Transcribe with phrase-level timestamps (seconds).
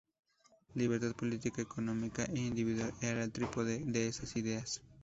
[0.73, 4.81] Libertad política, económica e individual era el trípode de esas ideas.